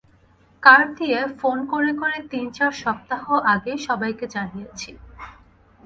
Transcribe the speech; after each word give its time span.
Card 0.63 0.87
দিয়ে, 0.99 1.19
phone 1.39 1.57
করে 1.71 1.91
করে 2.01 2.17
তিন 2.31 2.45
চার 2.57 2.71
সপ্তাহ 2.83 3.23
আগেই 3.53 3.79
সবাইকে 3.87 4.25
জানিয়েছি। 4.35 4.89